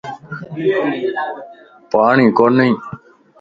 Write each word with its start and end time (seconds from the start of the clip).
پاڻين 1.91 2.29
ڪوني. 2.37 2.69